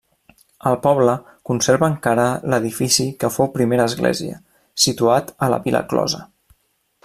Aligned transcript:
El 0.69 0.77
poble 0.85 1.11
conserva 1.49 1.89
encara 1.95 2.25
l'edifici 2.53 3.05
que 3.25 3.31
fou 3.37 3.51
primera 3.61 3.87
església, 3.91 4.41
situat 4.87 5.31
a 5.49 5.55
la 5.57 5.65
vila 5.67 5.87
closa. 5.93 6.27